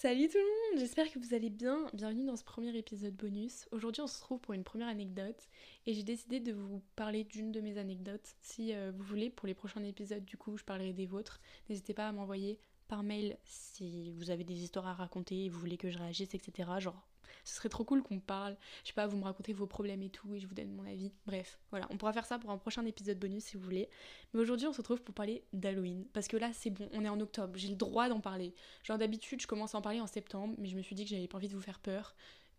[0.00, 1.90] Salut tout le monde, j'espère que vous allez bien.
[1.92, 3.66] Bienvenue dans ce premier épisode bonus.
[3.72, 5.48] Aujourd'hui on se retrouve pour une première anecdote
[5.86, 8.36] et j'ai décidé de vous parler d'une de mes anecdotes.
[8.40, 11.40] Si euh, vous voulez, pour les prochains épisodes du coup je parlerai des vôtres.
[11.68, 15.58] N'hésitez pas à m'envoyer par mail si vous avez des histoires à raconter et vous
[15.58, 16.68] voulez que je réagisse, etc.
[16.78, 17.07] Genre
[17.44, 18.56] ce serait trop cool qu'on parle.
[18.82, 20.86] Je sais pas, vous me racontez vos problèmes et tout, et je vous donne mon
[20.86, 21.12] avis.
[21.26, 23.88] Bref, voilà, on pourra faire ça pour un prochain épisode bonus si vous voulez.
[24.32, 26.06] Mais aujourd'hui, on se retrouve pour parler d'Halloween.
[26.12, 28.54] Parce que là, c'est bon, on est en octobre, j'ai le droit d'en parler.
[28.82, 31.10] Genre d'habitude, je commence à en parler en septembre, mais je me suis dit que
[31.10, 32.14] j'avais pas envie de vous faire peur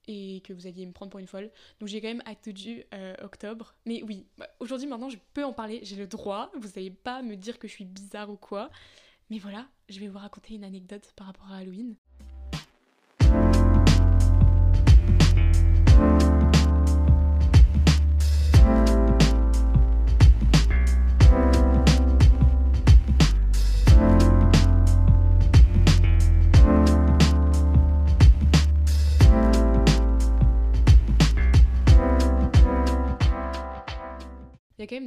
[0.07, 1.51] et que vous alliez me prendre pour une folle.
[1.79, 3.75] Donc j'ai quand même attendu euh, octobre.
[3.85, 6.51] Mais oui, bah, aujourd'hui maintenant je peux en parler, j'ai le droit.
[6.55, 8.69] Vous n'allez pas me dire que je suis bizarre ou quoi.
[9.29, 11.95] Mais voilà, je vais vous raconter une anecdote par rapport à Halloween.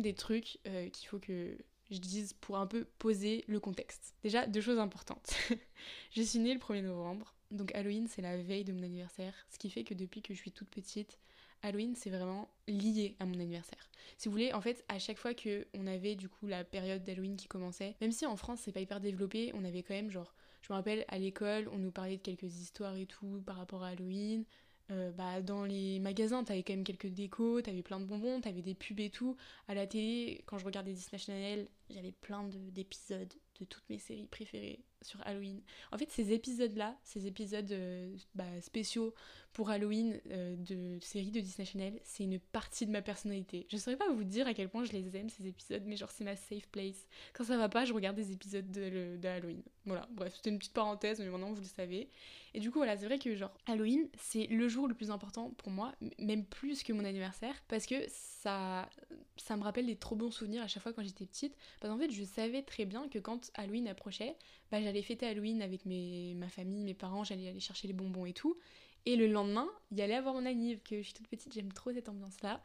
[0.03, 1.57] Des trucs euh, qu'il faut que
[1.91, 4.15] je dise pour un peu poser le contexte.
[4.23, 5.35] Déjà, deux choses importantes.
[6.11, 9.59] je suis née le 1er novembre, donc Halloween c'est la veille de mon anniversaire, ce
[9.59, 11.19] qui fait que depuis que je suis toute petite,
[11.63, 13.91] Halloween c'est vraiment lié à mon anniversaire.
[14.19, 17.05] Si vous voulez, en fait, à chaque fois que on avait du coup la période
[17.05, 20.11] d'Halloween qui commençait, même si en France c'est pas hyper développé, on avait quand même
[20.11, 23.57] genre, je me rappelle à l'école, on nous parlait de quelques histoires et tout par
[23.57, 24.45] rapport à Halloween.
[24.91, 28.63] Euh, bah, dans les magasins, t'avais quand même quelques décos, t'avais plein de bonbons, t'avais
[28.63, 29.37] des pubs et tout.
[29.69, 34.27] À la télé, quand je regardais Disney Channel, j'avais plein d'épisodes de, toutes mes séries
[34.27, 35.61] préférées sur Halloween.
[35.91, 39.15] En fait, ces épisodes-là, ces épisodes euh, bah, spéciaux
[39.53, 43.67] pour Halloween euh, de séries de Disney Channel, c'est une partie de ma personnalité.
[43.71, 46.11] Je saurais pas vous dire à quel point je les aime, ces épisodes, mais genre,
[46.11, 47.07] c'est ma safe place.
[47.35, 49.63] Quand ça va pas, je regarde des épisodes de, de Halloween.
[49.85, 52.09] Voilà, bref, c'était une petite parenthèse, mais maintenant vous le savez.
[52.55, 55.51] Et du coup, voilà, c'est vrai que genre Halloween, c'est le jour le plus important
[55.57, 58.89] pour moi, même plus que mon anniversaire, parce que ça,
[59.37, 61.55] ça me rappelle des trop bons souvenirs à chaque fois quand j'étais petite.
[61.81, 64.37] Parce qu'en fait, je savais très bien que quand Halloween approchait,
[64.71, 68.27] bah, j'allais fêter Halloween avec mes, ma famille, mes parents, j'allais aller chercher les bonbons
[68.27, 68.59] et tout.
[69.05, 71.73] Et le lendemain, il y allait avoir mon anniv, que je suis toute petite, j'aime
[71.73, 72.63] trop cette ambiance-là.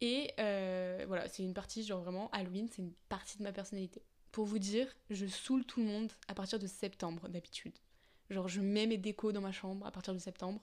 [0.00, 4.02] Et euh, voilà, c'est une partie, genre vraiment, Halloween, c'est une partie de ma personnalité.
[4.32, 7.72] Pour vous dire, je saoule tout le monde à partir de septembre d'habitude.
[8.28, 10.60] Genre, je mets mes décos dans ma chambre à partir de septembre.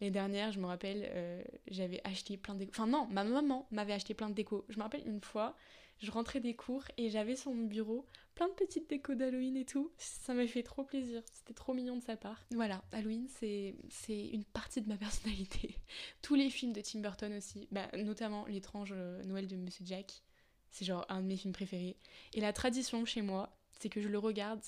[0.00, 2.72] Les dernières, je me rappelle, euh, j'avais acheté plein de décos.
[2.74, 4.64] Enfin, non, ma maman m'avait acheté plein de décos.
[4.68, 5.56] Je me rappelle une fois,
[6.00, 9.66] je rentrais des cours et j'avais sur mon bureau plein de petites décos d'Halloween et
[9.66, 9.92] tout.
[9.98, 11.22] Ça m'a fait trop plaisir.
[11.32, 12.42] C'était trop mignon de sa part.
[12.52, 13.74] Voilà, Halloween, c'est
[14.08, 15.76] une partie de ma personnalité.
[16.22, 20.22] Tous les films de Tim Burton aussi, bah, notamment L'étrange euh, Noël de Monsieur Jack.
[20.70, 21.96] C'est genre un de mes films préférés.
[22.32, 24.62] Et la tradition chez moi, c'est que je le regarde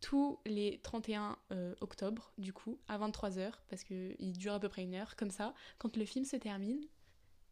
[0.00, 4.82] tous les 31 euh, octobre, du coup, à 23h, parce qu'il dure à peu près
[4.82, 6.80] une heure, comme ça, quand le film se termine,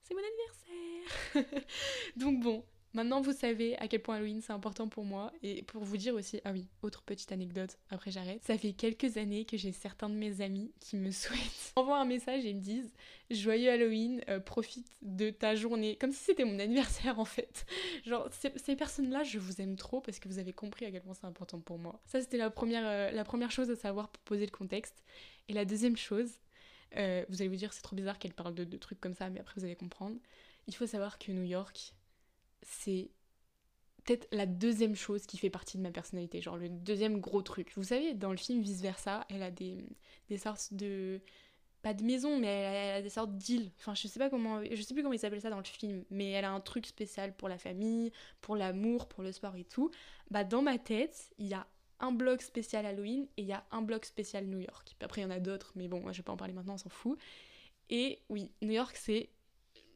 [0.02, 1.66] c'est mon anniversaire
[2.16, 2.64] Donc bon,
[2.96, 5.30] Maintenant, vous savez à quel point Halloween c'est important pour moi.
[5.42, 8.42] Et pour vous dire aussi, ah oui, autre petite anecdote, après j'arrête.
[8.42, 12.06] Ça fait quelques années que j'ai certains de mes amis qui me souhaitent, envoient un
[12.06, 12.90] message et me disent
[13.30, 15.96] Joyeux Halloween, euh, profite de ta journée.
[15.96, 17.66] Comme si c'était mon anniversaire en fait.
[18.06, 21.12] Genre, ces, personnes-là, je vous aime trop parce que vous avez compris à quel point
[21.12, 22.00] c'est important pour moi.
[22.06, 25.04] Ça, c'était la, première, euh, la première chose à savoir pour poser le contexte.
[25.50, 26.30] Et la deuxième chose,
[26.96, 29.28] euh, vous allez vous dire, c'est trop bizarre qu'elle parle de, de trucs comme ça,
[29.28, 30.16] mais après vous allez comprendre.
[30.66, 31.92] Il faut savoir que New York,
[32.62, 33.10] c'est
[34.04, 37.72] peut-être la deuxième chose qui fait partie de ma personnalité, genre le deuxième gros truc.
[37.76, 39.84] Vous savez, dans le film Vice Versa, elle a des,
[40.28, 41.20] des sortes de
[41.82, 43.70] pas de maison, mais elle a, des sortes d'îles.
[43.78, 46.04] Enfin, je sais pas comment, je sais plus comment ils s'appellent ça dans le film,
[46.10, 49.64] mais elle a un truc spécial pour la famille, pour l'amour, pour le sport et
[49.64, 49.90] tout.
[50.30, 51.66] Bah, dans ma tête, il y a
[52.00, 54.96] un bloc spécial Halloween et il y a un bloc spécial New York.
[55.00, 56.78] Après, il y en a d'autres, mais bon, je vais pas en parler maintenant, on
[56.78, 57.18] s'en fout.
[57.88, 59.30] Et oui, New York, c'est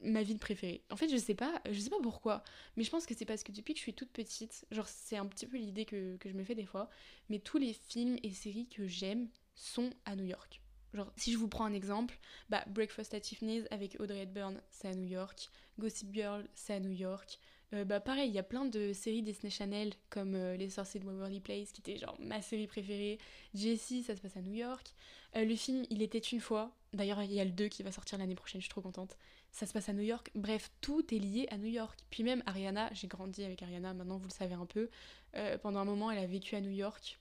[0.02, 0.82] ma ville préférée.
[0.91, 2.43] En fait, je sais pas, je sais pas pourquoi,
[2.76, 5.17] mais je pense que c'est parce que depuis que je suis toute petite, genre c'est
[5.17, 6.88] un petit peu l'idée que, je me fais des fois,
[7.29, 10.61] mais tous les films et séries que j'aime sont à New York.
[10.93, 12.19] Genre, si je vous prends un exemple,
[12.49, 15.49] bah Breakfast at Tiffany's avec Audrey Hepburn, c'est à New York.
[15.79, 17.38] Gossip Girl, c'est à New York.
[17.73, 20.99] Euh, bah pareil, il y a plein de séries Disney Channel comme euh, Les Sorciers
[20.99, 23.19] de Waverly Place qui était genre ma série préférée.
[23.55, 24.93] Jessie, ça se passe à New York.
[25.37, 27.92] Euh, le film Il était une fois, d'ailleurs il y a le 2 qui va
[27.92, 29.16] sortir l'année prochaine, je suis trop contente
[29.52, 30.31] ça se passe à New York.
[30.34, 31.98] Bref, tout est lié à New York.
[32.10, 34.88] Puis même Ariana, j'ai grandi avec Ariana, maintenant vous le savez un peu.
[35.37, 37.19] Euh, pendant un moment, elle a vécu à New York.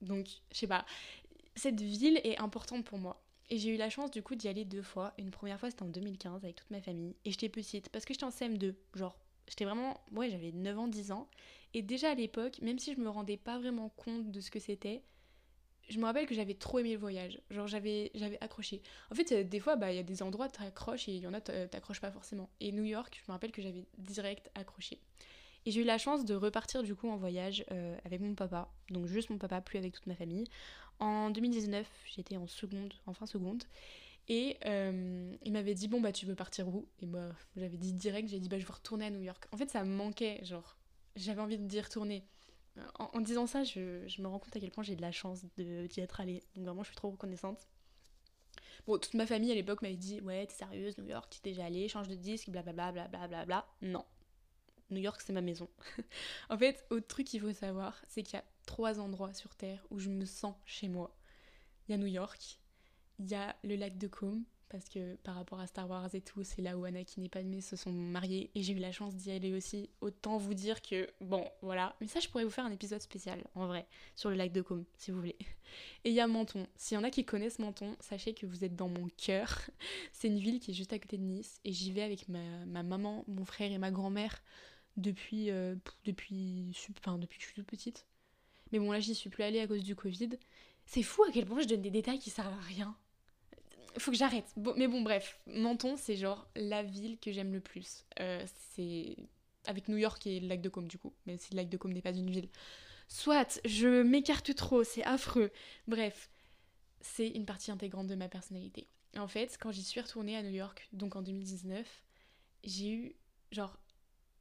[0.00, 0.84] Donc, je sais pas.
[1.54, 3.22] Cette ville est importante pour moi.
[3.50, 5.14] Et j'ai eu la chance du coup d'y aller deux fois.
[5.18, 7.16] Une première fois c'était en 2015 avec toute ma famille.
[7.24, 8.74] Et j'étais petite parce que j'étais en CM2.
[8.94, 9.16] Genre,
[9.48, 9.98] j'étais vraiment.
[10.12, 11.28] Ouais, j'avais 9 ans, 10 ans.
[11.74, 14.58] Et déjà à l'époque, même si je me rendais pas vraiment compte de ce que
[14.58, 15.02] c'était,
[15.88, 17.40] je me rappelle que j'avais trop aimé le voyage.
[17.50, 18.82] Genre, j'avais, j'avais accroché.
[19.10, 21.26] En fait, euh, des fois, bah, il y a des endroits, t'accroches et il y
[21.26, 22.50] en a, t'accroches pas forcément.
[22.60, 24.98] Et New York, je me rappelle que j'avais direct accroché.
[25.66, 28.70] Et j'ai eu la chance de repartir du coup en voyage euh, avec mon papa.
[28.90, 30.44] Donc, juste mon papa, plus avec toute ma famille.
[30.98, 33.64] En 2019, j'étais en seconde, en fin seconde.
[34.28, 36.86] Et euh, il m'avait dit, bon, bah, tu veux partir où?
[37.00, 39.46] Et moi, j'avais dit direct, j'ai dit, bah, je veux retourner à New York.
[39.52, 40.76] En fait, ça me manquait, genre,
[41.16, 42.24] j'avais envie d'y retourner
[42.98, 46.00] en, disant ça, je, me rends compte à quel point j'ai de la chance d'y
[46.00, 46.42] être allée.
[46.54, 47.66] Donc vraiment, je suis trop reconnaissante.
[48.86, 51.52] Bon, toute ma famille à l'époque m'avait dit Ouais, t'es sérieuse, New York, tu es
[51.52, 53.44] déjà allée, change de disque, blablabla, blablabla.
[53.44, 54.04] Bla, Non.
[54.90, 55.68] New York, c'est ma maison.
[56.48, 59.84] en fait, autre truc qu'il faut savoir, c'est qu'il y a trois endroits sur Terre
[59.90, 61.14] où je me sens chez moi.
[61.86, 62.58] Il y a New York,
[63.18, 66.20] il y a le lac de Côme, parce que par rapport à Star Wars et
[66.20, 69.14] tout, c'est là où Anakin et Padmé se sont mariés et j'ai eu la chance
[69.14, 69.88] d'y aller aussi.
[70.00, 71.96] Autant vous dire que bon, voilà.
[72.00, 74.60] Mais ça, je pourrais vous faire un épisode spécial en vrai sur le lac de
[74.60, 75.36] Côme si vous voulez.
[76.04, 76.66] Et il y a Menton.
[76.76, 79.60] S'il y en a qui connaissent Menton, sachez que vous êtes dans mon cœur.
[80.12, 82.66] C'est une ville qui est juste à côté de Nice et j'y vais avec ma,
[82.82, 84.42] maman, mon frère et ma grand-mère
[84.96, 88.06] depuis euh, depuis enfin depuis que je suis toute petite.
[88.72, 90.30] Mais bon là, j'y suis plus allée à cause du Covid.
[90.84, 92.96] C'est fou à quel point je donne des détails qui servent à rien
[93.96, 94.52] faut que j'arrête.
[94.76, 98.04] mais bon, bref, Menton, c'est genre la ville que j'aime le plus.
[98.20, 98.44] Euh,
[98.74, 99.16] c'est
[99.66, 101.12] avec New York et le lac de Côme, du coup.
[101.26, 102.48] Mais si le lac de Côme n'est pas une ville.
[103.08, 105.50] Soit, je m'écarte trop, c'est affreux.
[105.86, 106.30] Bref,
[107.00, 108.86] c'est une partie intégrante de ma personnalité.
[109.16, 111.86] En fait, quand j'y suis retournée à New York, donc en 2019,
[112.64, 113.16] j'ai eu,
[113.50, 113.78] genre,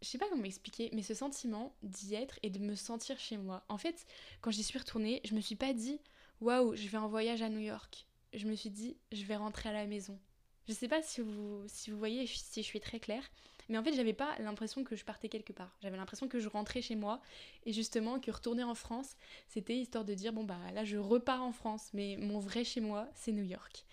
[0.01, 3.37] je sais pas comment m'expliquer, mais ce sentiment d'y être et de me sentir chez
[3.37, 3.63] moi.
[3.69, 4.05] En fait,
[4.41, 5.99] quand j'y suis retournée, je me suis pas dit,
[6.41, 9.69] waouh, je vais en voyage à New York je me suis dit, je vais rentrer
[9.69, 10.19] à la maison.
[10.67, 13.23] Je sais pas si vous, si vous voyez, si je suis très claire,
[13.69, 15.77] mais en fait, j'avais pas l'impression que je partais quelque part.
[15.81, 17.21] J'avais l'impression que je rentrais chez moi
[17.65, 19.15] et justement que retourner en France,
[19.47, 22.81] c'était histoire de dire bon bah là je repars en France, mais mon vrai chez
[22.81, 23.85] moi, c'est New York.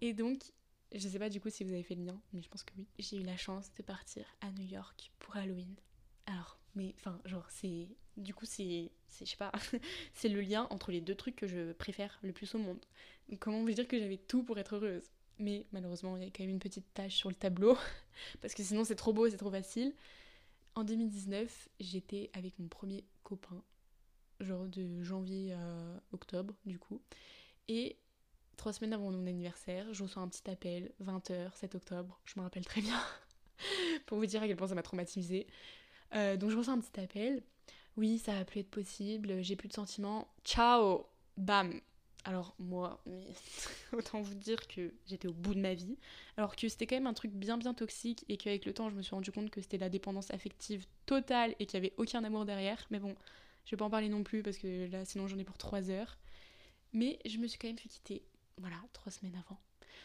[0.00, 0.42] Et donc,
[0.92, 2.72] je sais pas du coup si vous avez fait le lien, mais je pense que
[2.76, 2.86] oui.
[2.98, 5.74] J'ai eu la chance de partir à New York pour Halloween.
[6.26, 7.88] Alors, mais enfin, genre, c'est.
[8.16, 8.90] Du coup, c'est.
[9.18, 9.52] Je sais pas.
[10.14, 12.78] c'est le lien entre les deux trucs que je préfère le plus au monde.
[13.40, 15.10] Comment vous dire que j'avais tout pour être heureuse?
[15.38, 17.76] Mais malheureusement, il y a quand même une petite tâche sur le tableau.
[18.40, 19.94] parce que sinon, c'est trop beau, c'est trop facile.
[20.74, 23.62] En 2019, j'étais avec mon premier copain.
[24.40, 27.00] Genre de janvier à octobre, du coup.
[27.68, 27.96] Et
[28.56, 32.20] trois semaines avant mon anniversaire, je reçois un petit appel, 20h, 7 octobre.
[32.24, 33.00] Je me rappelle très bien.
[34.06, 35.46] pour vous dire à quel point ça m'a traumatisée.
[36.14, 37.42] Euh, donc je reçois un petit appel.
[37.96, 40.28] Oui, ça va plus être possible, j'ai plus de sentiments.
[40.44, 41.06] Ciao
[41.36, 41.80] Bam
[42.24, 43.02] alors moi,
[43.92, 45.98] autant vous dire que j'étais au bout de ma vie,
[46.36, 48.94] alors que c'était quand même un truc bien bien toxique et qu'avec le temps je
[48.94, 52.24] me suis rendu compte que c'était la dépendance affective totale et qu'il n'y avait aucun
[52.24, 52.86] amour derrière.
[52.90, 53.14] Mais bon,
[53.66, 55.90] je vais pas en parler non plus parce que là sinon j'en ai pour trois
[55.90, 56.18] heures.
[56.92, 58.22] Mais je me suis quand même fait quitter,
[58.56, 59.60] voilà, trois semaines avant.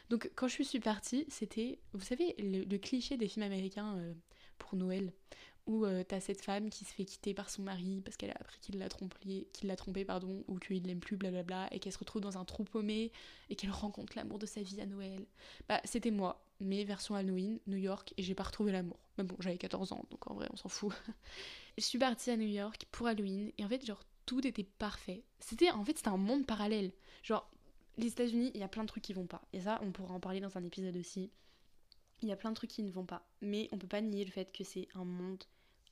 [0.10, 4.14] Donc quand je suis partie, c'était, vous savez, le, cliché des films américains euh,
[4.58, 5.14] pour Noël,
[5.70, 8.38] où euh, t'as cette femme qui se fait quitter par son mari parce qu'elle a
[8.40, 12.00] appris qu'il l'a trompé, qu'il l'a pardon, ou qu'il l'aime plus, blablabla, et qu'elle se
[12.00, 13.12] retrouve dans un trou paumé
[13.52, 15.28] et qu'elle rencontre l'amour de sa vie à Noël.
[15.68, 18.98] Bah c'était moi, mais version Halloween, New York, et j'ai pas retrouvé l'amour.
[19.20, 20.92] Mais bon, j'avais 14 ans, donc en vrai on s'en fout.
[21.78, 25.24] je suis partie à New York pour Halloween, et en fait genre tout était parfait.
[25.40, 26.92] C'était en fait c'était un monde parallèle.
[27.22, 27.48] Genre
[27.98, 30.16] les États-Unis, il y a plein de trucs qui vont pas, et ça on pourra
[30.16, 31.30] en parler dans un épisode aussi.
[32.24, 34.26] Il y a plein de trucs qui ne vont pas, mais on peut pas nier
[34.26, 35.44] le fait que c'est un monde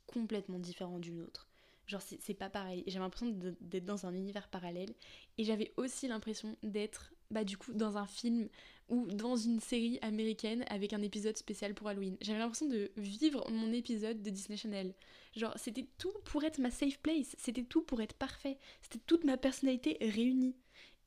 [0.07, 1.47] complètement différent d'une autre.
[1.87, 2.83] Genre, c'est pas pareil.
[2.87, 4.93] J'avais l'impression d'être dans un univers parallèle.
[5.37, 8.49] Et j'avais aussi l'impression d'être, bah, du coup, dans un film
[8.89, 12.17] ou dans une série américaine avec un épisode spécial pour Halloween.
[12.19, 14.93] J'avais l'impression de vivre mon épisode de Disney Channel.
[15.33, 17.35] Genre, c'était tout pour être ma safe place.
[17.37, 18.57] C'était tout pour être parfait.
[18.81, 20.57] C'était toute ma personnalité réunie.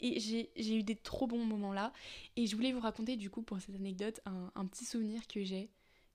[0.03, 1.93] Et j'ai eu des trop bons moments là.
[2.37, 5.45] Et je voulais vous raconter, du coup, pour cette anecdote, un, un petit souvenir que
[5.45, 5.69] j'ai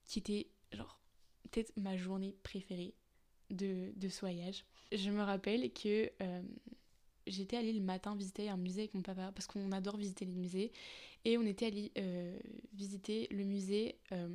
[0.04, 1.00] qui était, genre,
[1.46, 2.94] peut-être ma journée préférée
[3.50, 4.64] de, de ce voyage.
[4.92, 6.42] Je me rappelle que euh,
[7.26, 10.34] j'étais allée le matin visiter un musée avec mon papa parce qu'on adore visiter les
[10.34, 10.72] musées.
[11.24, 12.38] Et on était allé euh,
[12.72, 14.28] visiter le musée, euh,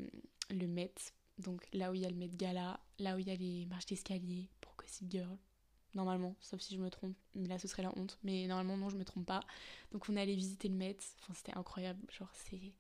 [0.50, 0.94] le Met,
[1.38, 3.66] donc là où il y a le Met Gala, là où il y a les
[3.68, 5.38] marches d'escalier pour Gossip Girl.
[5.94, 8.18] Normalement, sauf si je me trompe, mais là ce serait la honte.
[8.24, 9.42] Mais normalement, non, je me trompe pas.
[9.92, 12.00] Donc on est allé visiter le Met, enfin c'était incroyable.
[12.12, 12.74] Genre, c'est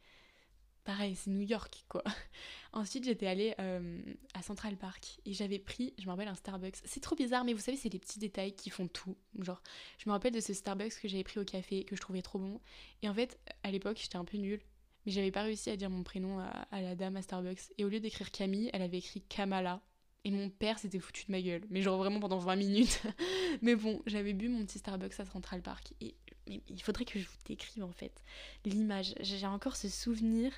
[0.83, 2.03] pareil, c'est New York, quoi.
[2.73, 4.01] Ensuite, j'étais allée euh,
[4.33, 6.77] à Central Park et j'avais pris, je me rappelle, un Starbucks.
[6.85, 9.15] C'est trop bizarre, mais vous savez, c'est les petits détails qui font tout.
[9.39, 9.61] Genre,
[9.97, 12.39] je me rappelle de ce Starbucks que j'avais pris au café, que je trouvais trop
[12.39, 12.59] bon.
[13.01, 14.61] Et en fait, à l'époque, j'étais un peu nulle,
[15.05, 17.71] mais j'avais pas réussi à dire mon prénom à, la dame à Starbucks.
[17.77, 19.81] Et au lieu d'écrire Camille, elle avait écrit Kamala.
[20.23, 23.01] Et mon père s'était foutu de ma gueule, mais genre vraiment pendant 20 minutes.
[23.63, 26.13] mais bon, j'avais bu mon petit Starbucks à Central Park et
[26.47, 28.23] il faudrait que je vous décrive en fait
[28.65, 29.13] l'image.
[29.19, 30.51] J'ai encore ce souvenir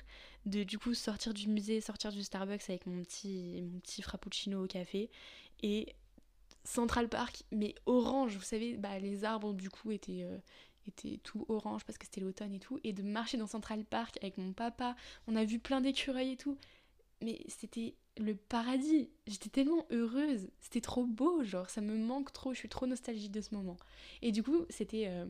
[0.46, 4.64] de du coup sortir du musée, sortir du Starbucks avec mon petit, mon petit frappuccino
[4.64, 5.10] au café
[5.62, 5.94] et
[6.64, 10.38] Central Park, mais orange, vous savez, bah, les arbres du coup étaient, euh,
[10.86, 14.18] étaient tout orange parce que c'était l'automne et tout, et de marcher dans Central Park
[14.22, 16.56] avec mon papa, on a vu plein d'écureuils et tout,
[17.22, 22.54] mais c'était le paradis, j'étais tellement heureuse, c'était trop beau, genre ça me manque trop,
[22.54, 23.76] je suis trop nostalgique de ce moment.
[24.22, 25.06] Et du coup, c'était...
[25.08, 25.26] Euh,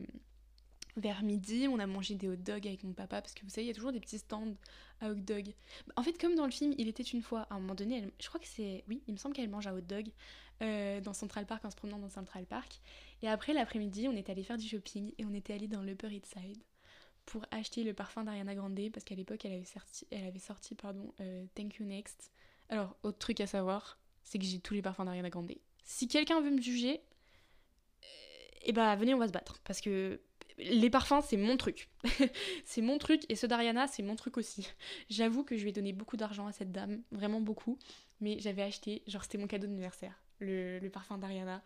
[0.97, 3.65] vers midi, on a mangé des hot dogs avec mon papa parce que vous savez,
[3.65, 4.55] il y a toujours des petits stands
[5.01, 5.53] à hot dog.
[5.95, 8.27] En fait, comme dans le film, il était une fois, à un moment donné, je
[8.27, 8.83] crois que c'est.
[8.87, 10.09] Oui, il me semble qu'elle mange un hot dog
[10.61, 12.79] euh, dans Central Park en se promenant dans Central Park.
[13.21, 16.13] Et après, l'après-midi, on est allé faire du shopping et on était allé dans l'Upper
[16.13, 16.63] East Side
[17.25, 20.75] pour acheter le parfum d'Ariana Grande parce qu'à l'époque, elle avait sorti, elle avait sorti
[20.75, 22.31] pardon, euh, Thank You Next.
[22.69, 25.51] Alors, autre truc à savoir, c'est que j'ai tous les parfums d'Ariana Grande.
[25.83, 27.01] Si quelqu'un veut me juger,
[28.65, 29.59] eh bah venez, on va se battre.
[29.63, 30.19] Parce que
[30.57, 31.89] les parfums, c'est mon truc.
[32.65, 34.67] c'est mon truc et ceux d'Ariana, c'est mon truc aussi.
[35.09, 37.77] J'avoue que je lui ai donné beaucoup d'argent à cette dame, vraiment beaucoup.
[38.21, 41.61] Mais j'avais acheté, genre c'était mon cadeau d'anniversaire, le, le parfum d'Ariana.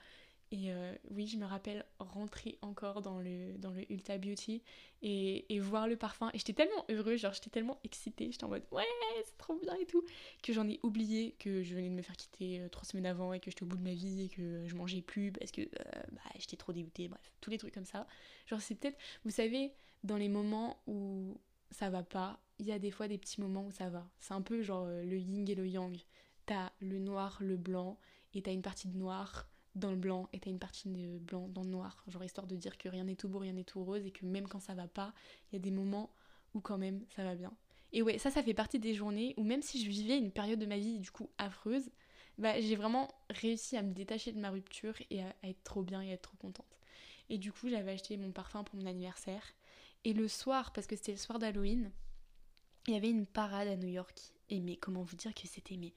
[0.51, 4.63] Et euh, oui, je me rappelle rentrer encore dans le, dans le Ulta Beauty
[5.03, 6.31] et, voir le parfum.
[6.33, 8.83] Et j'étais tellement heureuse, genre j'étais tellement excitée, j'étais en mode ouais,
[9.23, 10.03] c'est trop bien et tout,
[10.41, 13.31] que j'en ai oublié que je venais de me faire quitter euh, trois semaines avant
[13.33, 15.61] et que j'étais au bout de ma vie et que je mangeais plus parce que
[15.61, 18.07] euh, bah, j'étais trop dégoûtée, bref, tous les trucs comme ça.
[18.47, 19.71] Genre c'est peut-être, vous savez,
[20.03, 21.37] dans les moments où
[21.69, 24.09] ça va pas, il y a des fois des petits moments où ça va.
[24.19, 25.95] C'est un peu genre le yin et le yang.
[26.47, 27.99] T'as le noir, le blanc,
[28.33, 31.47] et t'as une partie de noir dans le blanc et t'as une partie de blanc
[31.49, 32.03] dans le noir.
[32.07, 34.25] Genre histoire de dire que rien n'est tout beau, rien n'est tout rose et que
[34.25, 35.13] même quand ça va pas,
[35.51, 36.11] il y a des moments
[36.53, 37.53] où quand même ça va bien.
[37.91, 40.59] Et ouais, ça, ça fait partie des journées où même si je vivais une période
[40.59, 41.89] de ma vie du coup affreuse,
[42.37, 46.01] bah j'ai vraiment réussi à me détacher de ma rupture et à, être trop bien
[46.01, 46.79] et être trop contente.
[47.29, 49.43] Et du coup, j'avais acheté mon parfum pour mon anniversaire.
[50.03, 51.91] Et le soir, parce que c'était le soir d'Halloween,
[52.87, 54.19] il y avait une parade à New York.
[54.49, 55.93] Et comment vous dire que c'était mais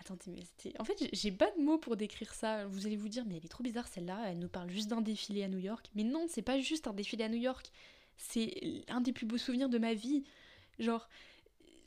[0.00, 0.78] Attendez, mais c'était.
[0.80, 2.66] En fait, j'ai pas de mots pour décrire ça.
[2.66, 5.00] Vous allez vous dire, mais elle est trop bizarre celle-là, elle nous parle juste d'un
[5.00, 5.90] défilé à New York.
[5.94, 7.70] Mais non, c'est pas juste un défilé à New York.
[8.16, 10.24] C'est un des plus beaux souvenirs de ma vie.
[10.78, 11.08] Genre,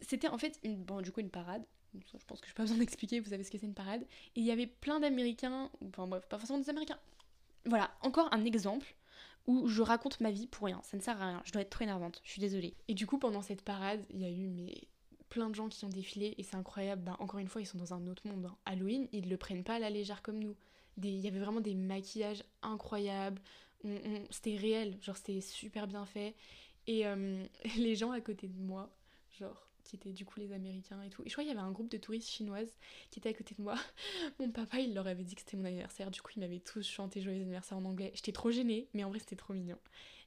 [0.01, 0.83] c'était en fait, une...
[0.83, 1.63] bon, du coup, une parade.
[1.93, 4.01] Je pense que je n'ai pas besoin d'expliquer, vous savez ce que c'est une parade.
[4.35, 6.99] Et il y avait plein d'Américains, enfin bref, pas forcément des Américains.
[7.65, 8.95] Voilà, encore un exemple
[9.47, 11.69] où je raconte ma vie pour rien, ça ne sert à rien, je dois être
[11.69, 12.75] trop énervante, je suis désolée.
[12.87, 14.87] Et du coup, pendant cette parade, il y a eu mais
[15.31, 17.03] plein de gens qui ont défilé et c'est incroyable.
[17.03, 18.45] Ben, encore une fois, ils sont dans un autre monde.
[18.45, 18.55] Hein.
[18.65, 20.55] Halloween, ils le prennent pas à la légère comme nous.
[21.01, 23.41] Il y avait vraiment des maquillages incroyables.
[24.29, 26.35] C'était réel, genre c'était super bien fait.
[26.85, 27.43] Et euh,
[27.77, 28.93] les gens à côté de moi,
[29.39, 31.23] genre qui étaient du coup les Américains et tout.
[31.25, 32.77] Et je crois qu'il y avait un groupe de touristes chinoises
[33.09, 33.75] qui étaient à côté de moi.
[34.39, 36.11] Mon papa, il leur avait dit que c'était mon anniversaire.
[36.11, 38.11] Du coup, ils m'avaient tous chanté joyeux anniversaire en anglais.
[38.13, 39.77] J'étais trop gênée, mais en vrai, c'était trop mignon.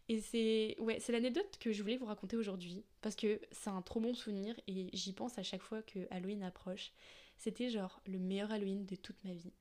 [0.08, 0.76] Et c'est
[1.08, 4.90] l'anecdote que je voulais vous raconter aujourd'hui parce que c'est un trop bon souvenir et
[4.92, 6.92] j'y pense à chaque fois que Halloween approche.
[7.38, 9.52] C'était genre le meilleur Halloween de toute ma vie.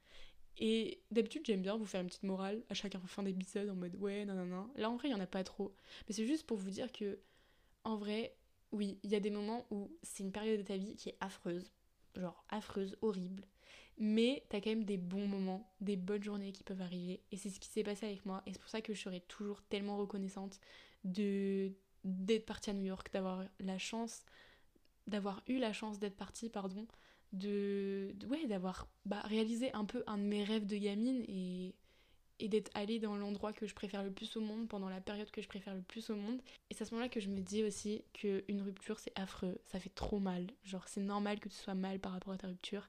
[0.57, 3.95] Et d'habitude, j'aime bien vous faire une petite morale à chaque fin d'épisode en mode
[3.95, 4.69] ouais, non, non, non.
[4.75, 5.73] Là, en vrai, il y en a pas trop.
[6.07, 7.19] Mais c'est juste pour vous dire que,
[7.83, 8.35] en vrai,
[8.71, 11.17] oui, il y a des moments où c'est une période de ta vie qui est
[11.21, 11.71] affreuse.
[12.15, 13.47] Genre affreuse, horrible
[13.97, 17.21] mais t'as quand même des bons moments, des bonnes journées qui peuvent arriver.
[17.31, 18.41] Et c'est ce qui s'est passé avec moi.
[18.45, 20.59] Et c'est pour ça que je serai toujours tellement reconnaissante
[21.03, 21.71] de
[22.03, 24.25] d'être partie à New York, d'avoir la chance,
[25.07, 26.85] d'avoir eu la chance d'être partie, pardon,
[27.31, 31.75] de, ouais, d'avoir bah, réalisé un peu un de mes rêves de gamine et,
[32.39, 35.31] et d'être allée dans l'endroit que je préfère le plus au monde pendant la période
[35.31, 36.41] que je préfère le plus au monde.
[36.69, 39.79] Et c'est à ce moment-là que je me dis aussi qu'une rupture c'est affreux, ça
[39.79, 40.47] fait trop mal.
[40.63, 42.87] Genre c'est normal que tu sois mal par rapport à ta rupture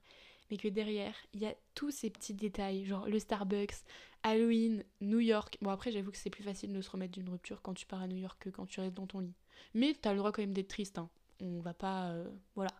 [0.50, 3.74] mais que derrière, il y a tous ces petits détails, genre le Starbucks,
[4.22, 5.58] Halloween, New York.
[5.60, 8.02] Bon, après, j'avoue que c'est plus facile de se remettre d'une rupture quand tu pars
[8.02, 9.34] à New York que quand tu restes dans ton lit.
[9.74, 11.08] Mais t'as le droit quand même d'être triste, hein.
[11.40, 12.10] On va pas.
[12.10, 12.70] Euh, voilà.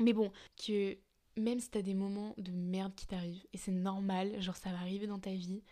[0.00, 0.96] Mais bon, que
[1.36, 4.78] même si t'as des moments de merde qui t'arrivent, et c'est normal, genre ça va
[4.78, 5.62] arriver dans ta vie,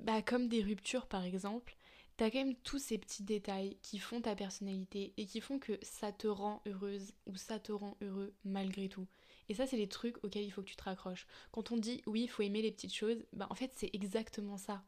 [0.00, 1.76] bah comme des ruptures par exemple,
[2.16, 5.78] t'as quand même tous ces petits détails qui font ta personnalité et qui font que
[5.82, 9.06] ça te rend heureuse ou ça te rend heureux malgré tout.
[9.48, 11.26] Et ça, c'est les trucs auxquels il faut que tu te raccroches.
[11.52, 14.56] Quand on dit oui, il faut aimer les petites choses, bah en fait, c'est exactement
[14.58, 14.82] ça.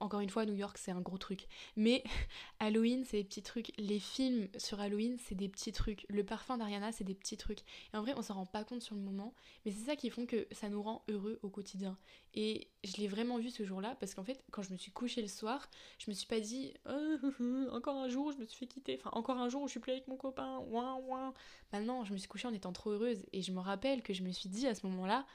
[0.00, 1.46] Encore une fois, New York, c'est un gros truc.
[1.76, 2.02] Mais
[2.60, 3.72] Halloween, c'est des petits trucs.
[3.78, 6.06] Les films sur Halloween, c'est des petits trucs.
[6.08, 7.60] Le parfum d'Ariana, c'est des petits trucs.
[7.92, 9.34] Et en vrai, on s'en rend pas compte sur le moment.
[9.64, 11.96] Mais c'est ça qui font que ça nous rend heureux au quotidien.
[12.34, 13.96] Et je l'ai vraiment vu ce jour-là.
[14.00, 16.74] Parce qu'en fait, quand je me suis couchée le soir, je me suis pas dit
[16.88, 17.16] oh,
[17.72, 18.98] encore un jour, je me suis fait quitter.
[19.00, 20.58] Enfin, encore un jour où je suis plus avec mon copain.
[20.70, 21.32] Ouin, ouin.
[21.72, 23.24] Bah non, je me suis couchée en étant trop heureuse.
[23.32, 25.26] Et je me rappelle que je me suis dit à ce moment-là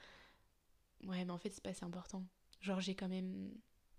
[1.04, 2.24] Ouais, mais en fait, c'est pas assez important.
[2.60, 3.50] Genre, j'ai quand même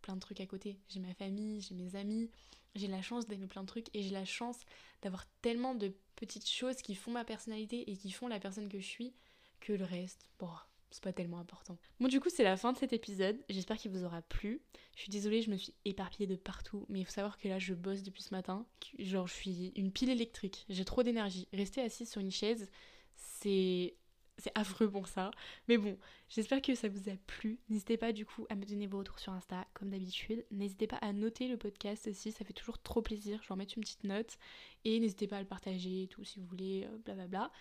[0.04, 0.78] plein de trucs à côté.
[0.90, 2.30] J'ai ma famille, j'ai mes amis,
[2.76, 4.60] j'ai la chance d'aimer plein de trucs et j'ai la chance
[5.02, 8.80] d'avoir tellement de petites choses qui font ma personnalité et qui font la personne que
[8.80, 9.14] je suis
[9.60, 10.50] que le reste, bon,
[10.92, 11.78] c'est pas tellement important.
[12.00, 13.38] Bon, du coup, c'est la fin de cet épisode.
[13.50, 14.62] J'espère qu'il vous aura plu.
[14.96, 17.60] Je suis désolée, je me suis éparpillée de partout, mais il faut savoir que là,
[17.60, 18.66] je bosse depuis ce matin.
[19.00, 20.66] Genre, je suis une pile électrique.
[20.70, 21.48] J'ai trop d'énergie.
[21.54, 22.70] Rester assise sur une chaise,
[23.16, 23.96] c'est
[24.38, 25.32] c'est affreux pour ça.
[25.68, 25.98] Mais bon,
[26.30, 27.60] j'espère que ça vous a plu.
[27.70, 30.46] N'hésitez pas du coup à me donner vos retours sur Insta, comme d'habitude.
[30.52, 33.40] N'hésitez pas à noter le podcast aussi, ça fait toujours trop plaisir.
[33.42, 34.38] Je vais en mettre une petite note.
[34.86, 37.52] Et n'hésitez pas à le partager et tout si vous voulez, euh, blablabla.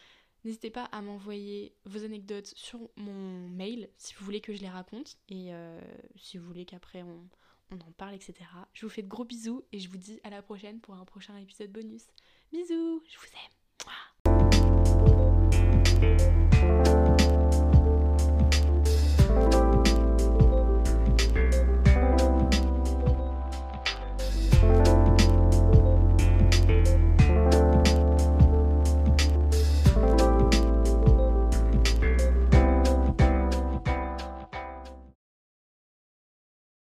[0.45, 4.69] N'hésitez pas à m'envoyer vos anecdotes sur mon mail si vous voulez que je les
[4.69, 5.81] raconte et euh,
[6.17, 7.29] si vous voulez qu'après on,
[7.71, 8.35] on en parle, etc.
[8.73, 11.05] Je vous fais de gros bisous et je vous dis à la prochaine pour un
[11.05, 12.07] prochain épisode bonus.
[12.51, 13.53] Bisous, je vous aime.